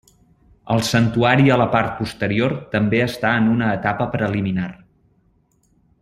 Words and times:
El 0.75 0.79
santuari 0.87 1.51
a 1.55 1.57
la 1.63 1.67
part 1.75 1.91
posterior 1.99 2.55
també 2.73 3.01
està 3.07 3.33
en 3.41 3.51
una 3.55 3.67
etapa 3.77 4.07
preliminar. 4.17 4.71